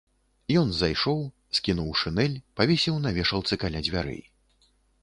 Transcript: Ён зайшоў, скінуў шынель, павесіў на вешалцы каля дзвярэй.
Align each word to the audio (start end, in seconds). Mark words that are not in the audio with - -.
Ён 0.61 0.69
зайшоў, 0.77 1.21
скінуў 1.59 1.91
шынель, 2.01 2.41
павесіў 2.61 2.95
на 3.05 3.09
вешалцы 3.21 3.53
каля 3.67 3.79
дзвярэй. 3.89 4.23